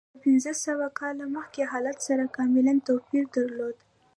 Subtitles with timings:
[0.13, 3.77] د پنځه سوه کاله مخکې حالت سره کاملا توپیر درلود.